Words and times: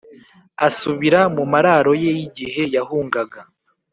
asubira 0.67 1.19
mu 1.35 1.43
mararo 1.53 1.91
ye 2.01 2.11
y'igihe 2.17 2.61
yahungaga 2.75 3.41